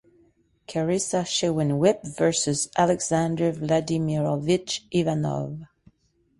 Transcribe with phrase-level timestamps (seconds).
[0.67, 5.59] Carissa Shiwen Yip vs Alexander Vladimirovich Ivanov.